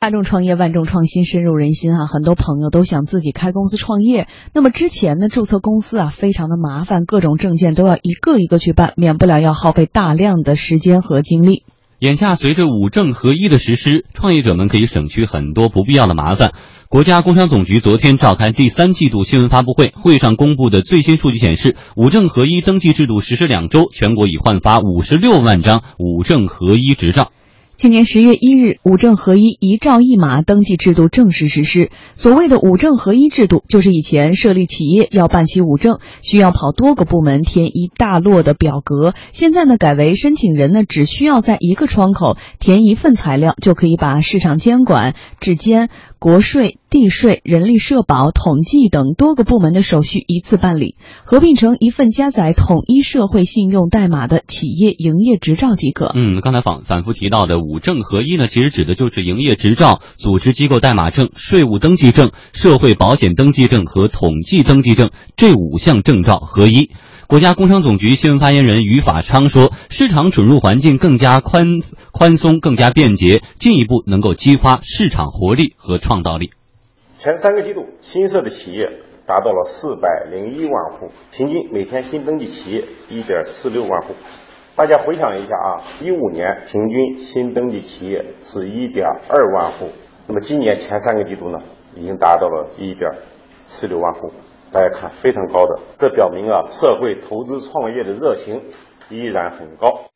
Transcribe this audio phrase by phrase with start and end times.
[0.00, 4.28] 大众创业万众创新深入人心啊，很多朋友都想自己开公司创业。
[4.54, 11.64] 那么之前呢，注册公司啊非常的麻烦，各种证件都要一个一个去办，免不了要耗费大量的时间和精力。
[11.98, 16.52] 眼下随着五证合一的实施，创业者们可以省去很多不必要的麻烦。
[16.88, 27.32] 国家工商总局昨天召开第三季度新闻发布会，会上公布的最新数据显示，五证合一登记制度实施两周，全国已换发五十六万张五证合一执照。
[27.78, 31.92] 去年十月一日，五证合一一照一码登记制度正式实施。
[32.12, 39.14] 所谓的五证合一制度，就是以前设立企业要办起五证，需要跑多个部门填一大摞的表格。
[39.30, 45.88] 现在呢，改为申请人呢只需要在一个窗口填一份材料，就可以把市场监管、质监、
[46.18, 46.78] 国税。
[46.90, 56.10] 地税、人力社保、统计等多个部门的手续一次办理，合并成一份加载统一社会信用代码的企业营业执照即可。
[56.14, 66.90] 嗯，刚才反反复提到的五证合一呢，其实指的就是营业执照、组织机构代码证、税务登记证、社会保险登记证和统计登记证这五项证照合一。
[67.26, 71.66] 国家工商总局新闻发言人于法昌说：“市场准入环境更加宽
[72.10, 76.52] 宽松、更加便捷，进一步能够激发市场活力和创造力。”
[77.18, 78.88] 前三个季度新设的企业
[79.26, 84.14] 达到了四百零一万户，平均每天新登记企业一点四六万户。
[84.78, 89.88] 大家回想一下啊，一五年平均新登记企业是一点二万户，
[90.28, 91.58] 那么今年前三个季度呢，
[91.96, 93.10] 已经达到了一点
[93.64, 94.30] 四六万户。
[94.70, 98.62] 大家看，非常高的，这表明啊，社会投资创业的热情
[99.10, 100.10] 依然很高。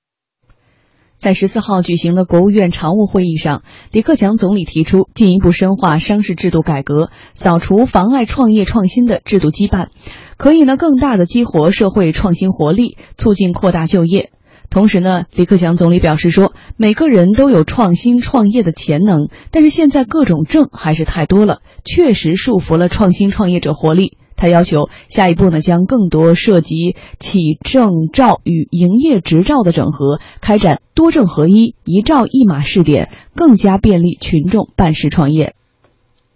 [1.18, 9.88] 在十四号举行的国务院常务会议上，李克强总理提出进一步深化商事制度改革，扫除妨碍创业创新的制度羁绊，
[10.36, 14.30] 可以呢更大的激活社会创新活力，促进扩大就业。
[14.72, 24.16] 同时呢，李克强总理表示说，每个人都有创新创业的潜能，但是现在各种证还是太多了，确实束缚了创新创业者活力。
[24.34, 35.54] 他要求下一步呢，将更多涉及企证照与营业执照的整合，开展多证合一、一照一码试点，更加便利群众办事创业。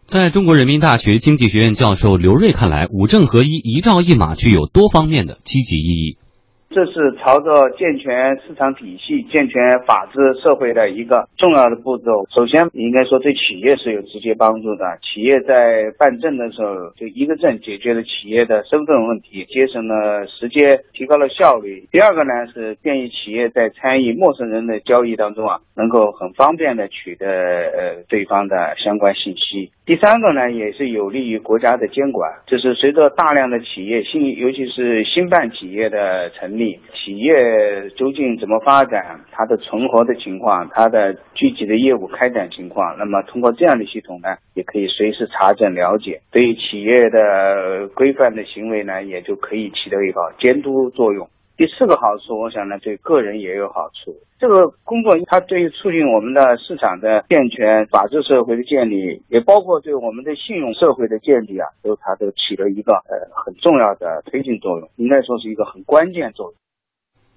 [0.07, 6.19] 在中国人民大学经济学院教授刘锐看来，五证合一、一照一码具有多方面的积极意义。
[6.69, 12.27] 这是朝着健全市场体系、健全法治社会的一个重要的步骤。
[12.35, 14.85] 首先，应该说对企业是有直接帮助的。
[15.01, 21.87] 企业在办证的时候，就一个证解决了企业的身份问题，节省了时间，提高了效率。
[21.91, 29.71] 第二个呢，是便于企业在参与陌生人的交易当中啊，能够很方便的取得呃对方的相关信息。
[29.87, 32.29] 第三个呢，也是有利于国家的监管。
[32.45, 51.29] 就是随着大量的企业新，尤其是新办企业的成立，企业究竟怎么发展，它的存活的情况，它的具体的业务开展情况，那么通过这样的系统呢，也可以随时查证了解，对于企业的规范的行为呢，也就可以起到一个监督作用。
[51.57, 54.15] 第四个好处，我想呢，对个人也有好处。
[54.39, 66.55] 这个工作它对于促进我们的市场的健全、法治社会的建立，也包括对我们的信用社会的建立啊，都它都起了一个呃很重要的推进作用，应该说是一个很关键作用。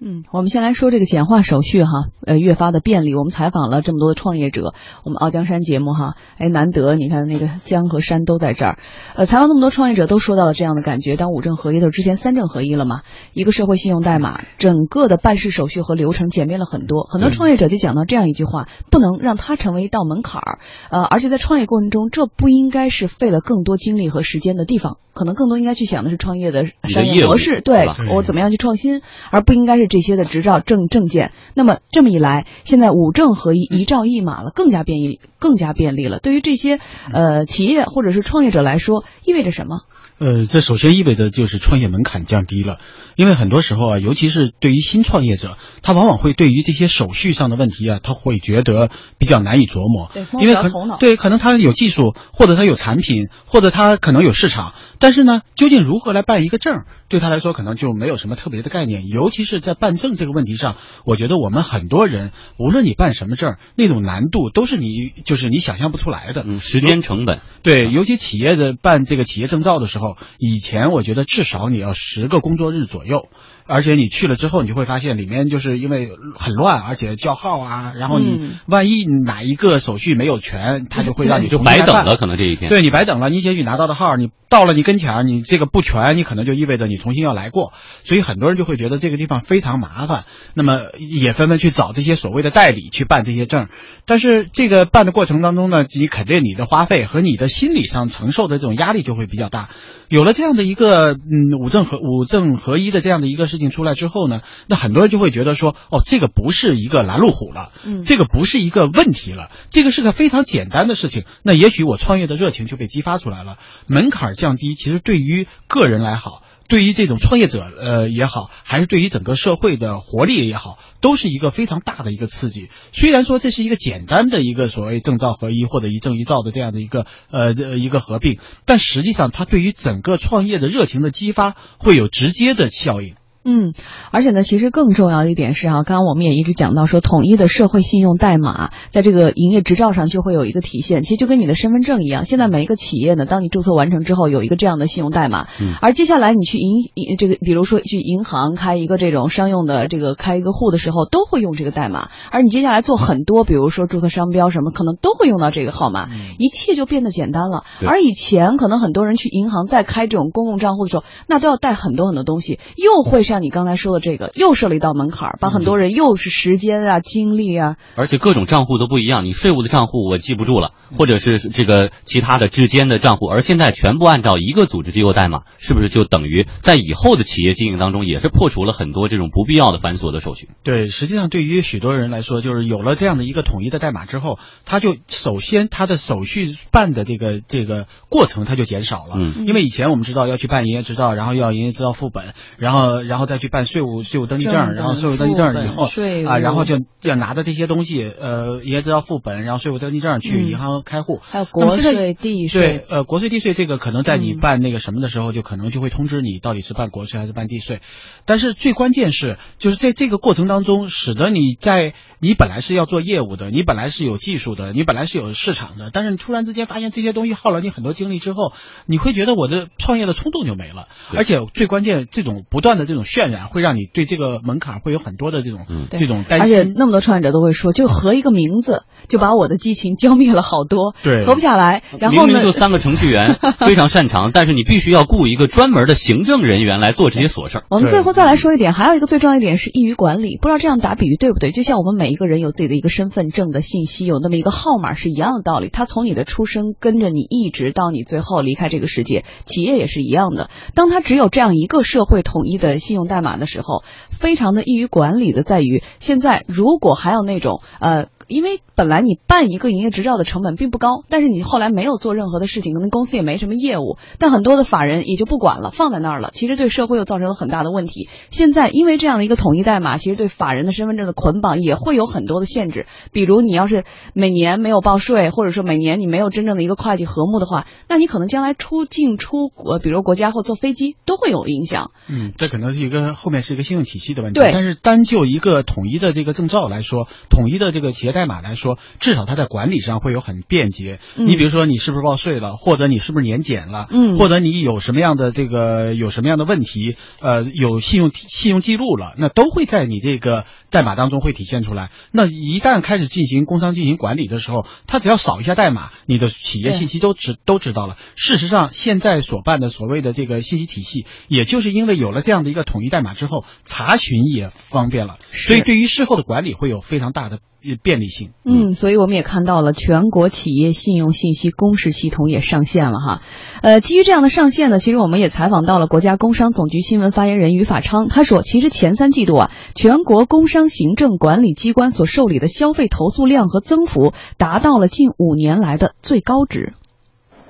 [0.02, 1.90] 嗯，我们先来说这个简化手续哈，
[2.24, 3.14] 呃，越发的便利。
[3.14, 4.72] 我们采访了这么多的创业者，
[5.04, 8.78] 我们傲江山节目哈，哎，难得你看那个江和山都在这儿，
[9.14, 11.16] 呃，采访那么多创业者都说到了这样的感觉。
[11.16, 13.02] 当五证合一的之前三证合一了嘛，
[13.34, 17.04] 一个社会信用代码，整个的办事手续和流程简便了很多。
[17.04, 29.89] 很多创业者就讲到这样一句话：不能让它成为一道门槛儿，呃，而且在创业过程中，这不应该是费了更多精力和时间的地方，可能更多应该去想的是创业的商业模式，对我怎么样去创新，而不应该是。
[29.90, 36.20] 这些的执照证证件，那么这么一来，现在五证合一、一照一码了，更加便利，更加便利了。
[36.20, 36.78] 对于这些
[37.12, 39.80] 呃企业或者是创业者来说，意味着什么？
[40.18, 42.78] 呃，这首先意味着就是创业门槛降低了，
[43.16, 50.10] 因为很多时候啊，尤其是对于新创业者，他往往会对于这些手续上的问题啊，他会觉得比较难以琢磨。
[50.12, 59.08] 对，因为可对，可能他有技术，或者他有产品，或者他可能有市场，但是呢，究竟如何来办一个证，对他来说可能就没有什么特别的概念。
[59.08, 66.44] 尤其是在办证这个问题上，我觉得我们很多人，无论你办什么证，那种难度都是你就是你想象不出来的。
[66.46, 67.40] 嗯，时间成本。
[67.62, 70.18] 对，尤其企业的办这个企业证照的时候。
[70.38, 73.28] 以前我觉得至少你要十个工作日左右。
[73.70, 82.68] 而且你去了之后，你就会发现里面就是因为很乱，而且叫号啊，然后你嗯万一哪一个手续没有全，他就会让你就白等了，可能这一天。
[82.68, 87.72] 对你白等了，你也许拿到的号，你到了你跟前儿，你这个不全，你可能就意味着你重新要来过，
[88.02, 90.24] 所以很多人就会觉得这个地方非常麻烦，
[90.54, 93.68] 那么也纷纷去找这些所谓的代理去办这些证，
[94.04, 99.68] 但是这个办的过程当中呢，你肯定你的花费和你的心理上承受的这种压力就会比较大。
[100.08, 111.24] 有了这样的一个嗯五证合五证合一的这样的一个事情出来之后呢，那很多人就会觉得说，哦，这个不是一个拦路虎了，嗯这个不是一个问题了，这个是个非常简单的事情。
[111.44, 116.42] 那也许我创业的热情就被激发出来了，门槛降低，其实对于个人来好。
[116.68, 122.70] 对于这种创业者，呃也好，还是对于整个社会的活力也好，都是一个非常大的一个刺激。
[122.92, 133.16] 虽然说这是一个简单的一个所谓证照合一或者一证一照的这样的一个呃一个合并，但实际上它对于整个创业的热情的激发会有直接的效应。
[133.42, 133.72] 嗯，
[134.12, 142.26] 而且呢，其实更重要的一点是啊，刚刚我们也一直讲到说，统一的社会信用代码在这个营业执照上就会有一个体现，其实就跟你的身份证一样。
[142.26, 152.10] 现在每一个企业呢，当你注册完成之后，有一个这样的信用代码，嗯而接下来你去银银这个，比如说去银行开一个这种商用的这个开一个户的时候，都会用这个代码。
[152.30, 157.64] 而你接下来做很多，比如说注册商标什么，可能都会用到这个号码，一切就变得简单了。
[157.86, 180.48] 而以前可能很多人去银行再开这种公共账户的时候，那都要带很多很多东西，又会像你刚才说的这个，又设了一道门槛儿，把很多人又是时间啊、精力啊，而且各种账户都不一样，你税务的账户我记不住了，或者是这个其他的之间的账户，而现在全部按照一个组织机构代码，是不是就等于在以后的企业经营当中，也是破除了很多这种不必要的繁琐的手续？
[180.64, 189.14] 对，实际上对于许多人来说，就是有了这样的一个统一的代码之后，他就首先他的手续办的这个这个过程他就减少了。
[189.14, 201.18] 嗯因为以前我们知道要去办营业执照，然后要营业执照副本，然后然后再去办税务税务登记证，然后税务登记证以后税啊，然后务就要拿着这些东西，呃，营业执照副本，然后税务登记证去嗯银行开户。
[201.22, 207.80] 还有国税地税、地对税，，呃，国税地税这个可能在你嗯办那个什么的时候，就可能就会通知你到底是办国税还是办地税。
[208.24, 218.52] 但是最关键是，就是在这个过程当中，使得你在你本来是要做业务的，你本来是有技术的，你本来是有市场的，但是你突然之间发现这些东西耗了你很多精力之后，
[218.86, 220.86] 你会觉得我的创业的冲动就没了。
[221.14, 226.72] 而且最关键，这种不断的这种渲染，会让你对这个门槛会有很多的这种、嗯这种担心而且。
[226.76, 231.82] 那么多创业者都会说，就合一个名字，就把我的激情浇灭了好多，对合不下来。
[231.98, 237.64] 然后呢明明就，三个程序员非常擅长，但是你必须要雇一个专门的行政人员来做这些琐事儿。
[237.70, 240.38] 我们最后再来说一点，还有一个最重要一点是易于管理。
[240.40, 241.50] 不知道这样打比喻对不对？
[241.50, 245.70] 就像我们每一个人有自己的一个身份证的信息，有那么一个号码是一样的道理。
[245.70, 250.50] 他从你的出生跟着你一直到你最后离开这个世界，企业也是一样的。
[250.74, 258.08] 当他只有这样一个社会统一的信用代码的时候，非常的易于管理的在于，现在如果还有那种呃。
[258.30, 266.30] 因为本来你办一个营业执照的成本并不高，但是你后来没有做任何的事情，可能公司也没什么业务，但很多的法人也就不管了，放在那儿了。
[266.32, 268.08] 其实对社会又造成了很大的问题。
[268.30, 272.86] 现在因为这样的一个统一代码，其实对法人的身份证的捆绑也会有很多的限制。
[273.12, 281.90] 比如你要是每年没有报税，或者说每年你没有真正的一个会计和睦的话，那你可能将来出境出国，比如国家或坐飞机都会有影响。
[282.08, 284.40] 嗯，这可能是一个后面是一个信用体系的问题。
[284.40, 290.98] 对但是单就一个统一的这个证照来说，统一的这个企业代码来说，至少它在管理上会有很便捷。
[291.16, 301.90] 嗯你比如说你是不是报税了，或者你是不是年检了，嗯或者你有什么样的这个有什么样的问题，呃，有信用信用记录了，那都会在你这个代码当中会体现出来。
[302.12, 307.96] 那一旦开始进行工商进行管理的时候，他只要扫一下代码，你的企业信息都知都知道了。
[308.14, 318.30] 事实上，现在所办的所谓的这个信息体系，也就是因为有了这样的一个统一代码之后，查询也方便了，所以对于事后的管理会有非常大的呃便利性。
[318.44, 323.22] 嗯，所以我们也看到了全国企业信用信息公示系统也上线了哈。
[323.62, 336.72] 呃，基于这样的上线呢，其实我们也采访到了国家工商总局新闻发言人于法昌，他说，其实前三季度啊，全国工商行政管理机关所受理的消费投诉量和增幅达到了近五年来的最高值。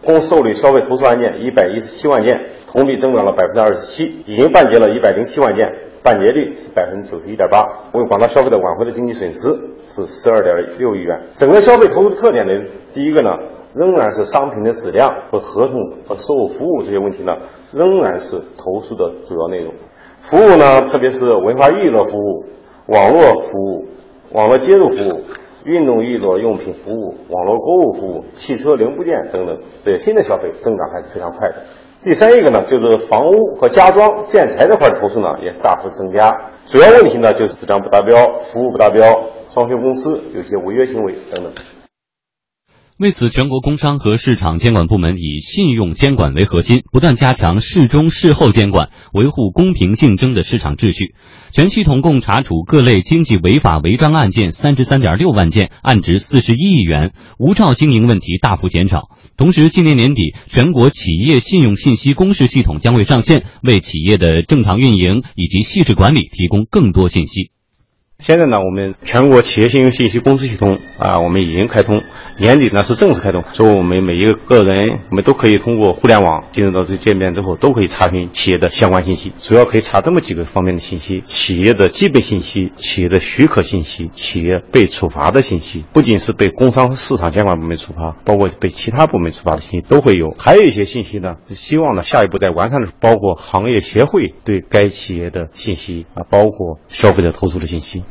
[0.02, 5.69] 共受理消费投诉案件一百一十七万件，同比增长了百分之二十七，已经办结了一百零七万件，
[6.02, 9.49] 办结率是百分之九十一点八，为广大消费者挽回的经济损失
[9.87, 11.21] 是十二点六亿元。
[11.35, 12.52] 整个消费投诉的特点呢，
[12.95, 13.29] 第一个呢，
[13.75, 15.76] 仍然是商品的质量和合同
[16.07, 17.35] 和售后服务这些问题呢，
[17.71, 19.75] 仍然是投诉的主要内容。
[20.21, 22.47] 服务呢，特别是文化娱乐服务、
[22.90, 23.87] 网络服务、
[24.32, 25.23] 网络接入服务。
[25.62, 31.56] 运动娱乐用品服务、网络购物服务、汽车零部件等等这些新的消费增长还是非常快的。
[32.00, 39.02] 第三一个呢，就是房屋和家装建材这块投诉呢也是大幅增加，主要问题呢就是质量不达标、服务不达标、
[39.50, 41.52] 装修公司有些违约行为等等。
[43.00, 51.14] 为此，全国工商和市场监管部门以信用监管为核心，不断加强事中事后监管，维护公平竞争的市场秩序。
[51.50, 59.09] 全系统共查处各类经济违法违章案件三十三点六万件，案值四十一亿元，无照经营问题大幅减少。
[59.38, 67.50] 同时，今年年底，全国企业信用信息公示系统将会上线，为企业的正常运营以及细致管理提供更多信息。
[68.21, 72.03] 现在呢，我们全国企业信用信息公示系统啊，我们已经开通，
[72.39, 79.33] 年底呢是正式开通，所以我们每一个个人，我们都可以通过互联网进入到这界面之后，都可以查询企业的相关信息。
[79.39, 90.35] 主要可以查这么几个方面的信息：企业的基本信息、企业的许可信息、企业被处罚的信息，不仅是被工商市场监管部门处罚，包括被其他部门处罚的信息都会有。
[90.39, 98.05] 还有一些信息呢，是希望呢下一步在完善的时候，包括行业协会对该企业的信息啊，包括消费者投诉的信息。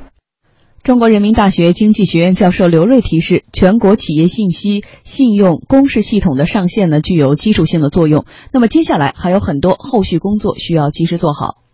[0.84, 8.26] 中国人民大学经济学院教授刘锐提示，全国企业信息信用公示系统的上线呢，具有基础性的作用。
[8.54, 11.69] 那么接下来还有很多后续工作需要及时做好。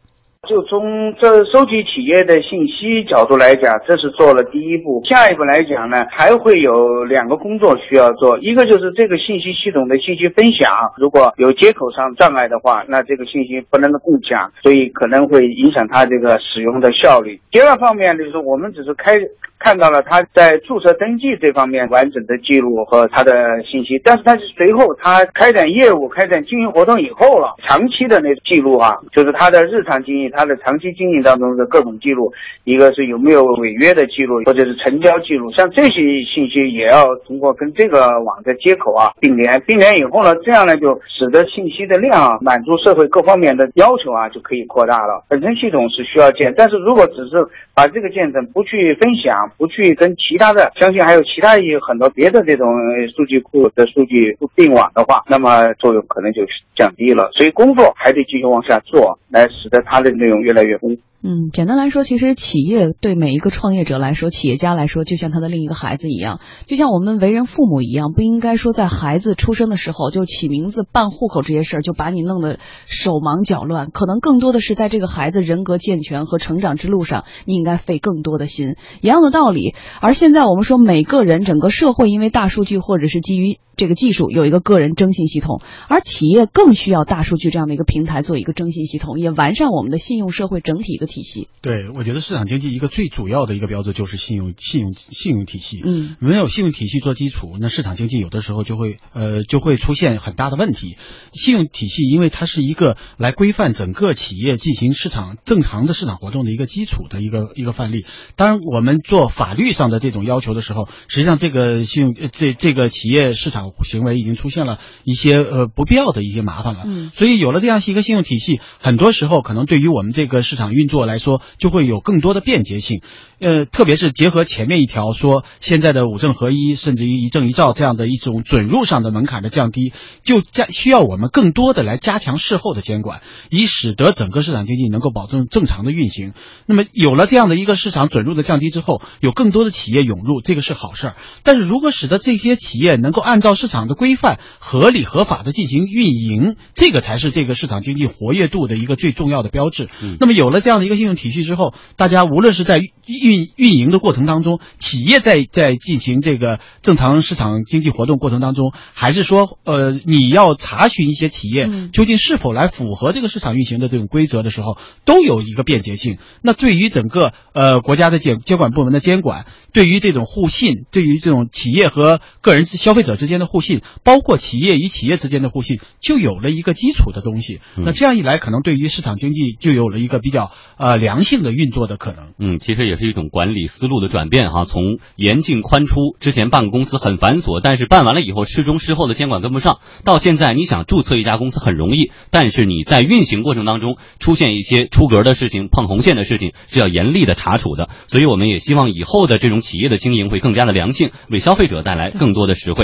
[0.48, 5.02] 就从这收集企业的信息角度来讲，这是做了第一步。
[5.06, 17.40] 下一步来讲呢，还会有两个工作需要做，一个就是这个信息系统的信息分享，如果有接口上障碍的话，那这个信息不能共享，所以可能会影响它这个使用的效率。
[17.52, 19.16] 第二方面就是我们只是开。
[19.66, 32.32] 看到了他在注册登记这方面完整的记录和他的信息，但是他是随后他开展业务、开展经营活动以后了，长期的那记录啊，就是他的日常经营、他的长期经营当中的各种记录，
[32.64, 36.00] 一个是有没有违约的记录，或者是成交记录，像这些
[36.32, 45.24] 信息也要通过跟这个网的接口啊并联，并联以后呢，这样呢就使得信息的量啊满足社会各方面的要求啊就可以扩大了。
[45.28, 47.44] 本身系统是需要建，但是如果只是
[47.74, 49.50] 把这个建成不去分享。
[49.58, 52.68] 不去跟其他的，相信还有其他有很多别的这种
[53.16, 56.42] 数据库的数据并网的话，那么作用可能就
[56.76, 57.30] 降低了。
[57.34, 61.02] 所以工作还得继续往下做，来使得它的内容越来越丰富。
[61.28, 73.90] 嗯，简单来说，其实企业对每一个创业者来说，企业家来说，就像他的另一个孩子一样，就像我们为人父母一样，不应该说在孩子出生的时候就起名字、办户口这些事儿就把你弄得手忙脚乱。
[73.90, 78.76] 可能更多的是在这个孩子人格健全和成长之路上，你应该费更多的心。
[79.02, 79.74] 一样的道理。
[80.02, 83.58] 而现在我们说，每个人、整个社会因为大数据或者是基于。
[83.78, 91.48] 这个技术有一个个人征信系统，而企业更需要大数据这样的一个平台做一个征信系统，也完善我们的信用社会整体的体系。
[91.62, 95.82] 对，我觉得市场经济一个最主要的一个标志就是信用、信用、信用体系。
[95.84, 100.98] 嗯，没有信用体系做基础，那市场经济有的时候就会呃就会出现很大的问题。
[101.32, 108.06] 信用体系因为它是一个来规范整个企业进行市场正常的市场活动的一个基础的一个一个范例。
[108.36, 113.72] 当然，我们做法律上的这种要求的时候，实际上这个信用这这个企业市场。
[113.84, 123.02] 行为已经出现了一些呃不必要的一些麻烦了，嗯，所以有了这样一个信用体系，很多时候可能对于我们这个市场运作来说，就会有更多的便捷性，
[123.40, 129.92] 呃，特别是结合前面一条说现在的五证合一，甚至于一证一照这样的一种准入上的门槛的降低，
[130.24, 136.34] 就加需要我们更多的来加强事后的监管，以使得整个市场经济能够保证正常的运行。
[136.68, 141.16] 那么有了这样的一个市场准入的降低之后，有更多的企业涌入，这个是好事儿。
[141.44, 149.90] 但是如果使得这些企业能够按照市场的规范合理合法的进行运营，这个才是这个市场经济活跃度的一个最重要的标志。
[150.20, 166.18] 那么有了这样的一个信用体系之后，大家无论是在运运营的过程当中，企业在在进行这个正常市场经济活动过程当中，还是说呃你要查询一些企业究竟是否来符合这个市场运行的这种规则的时候，都有一个便捷性。
[166.42, 173.82] 那对于整个呃国家的监监管部门的监管，对于这种互信，对于这种企业和个人消费者之间的互信。
[174.04, 177.60] 包括企业与企业之间的互信，就有了一个基础的东西。
[177.78, 182.34] 那这样一来，可能对于市场经济就有了一个比较呃良性的运作的可能。
[182.40, 197.90] 嗯，其实也是一种管理思路的转变哈，从严进宽出，之前办公司很繁琐，但是办完了以后，事中事后的监管跟不上，到现在你想注册一家公司很容易，但是你在运行过程当中出现一些出格的事情、碰红线的事情，是要严厉的查处的。
[198.08, 202.84] 所以我们也希望以后的这种企业的经营会更加的良性，为消费者带来更多的实惠。